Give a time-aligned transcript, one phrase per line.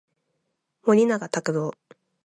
[0.81, 1.73] 森永卓郎